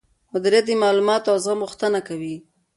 [0.33, 2.35] مديريت د معلوماتو او زغم غوښتنه کوي.